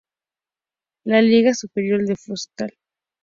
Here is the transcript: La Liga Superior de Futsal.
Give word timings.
La 1.05 1.21
Liga 1.21 1.53
Superior 1.53 2.01
de 2.07 2.15
Futsal. 2.15 2.71